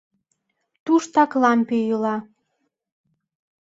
Туштак 0.85 1.31
лампе 1.41 1.77
йӱла. 1.87 2.15